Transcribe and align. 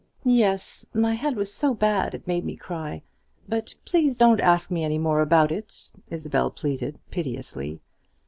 "Yes, 0.25 0.83
my 0.95 1.13
head 1.13 1.35
was 1.35 1.53
so 1.53 1.75
bad 1.75 2.15
it 2.15 2.25
made 2.25 2.43
me 2.43 2.55
cry; 2.55 3.03
but 3.47 3.75
please 3.85 4.17
don't 4.17 4.39
ask 4.41 4.71
me 4.71 4.83
any 4.83 4.97
more 4.97 5.21
about 5.21 5.51
it," 5.51 5.91
Isabel 6.09 6.49
pleaded, 6.49 6.97
piteously. 7.11 7.81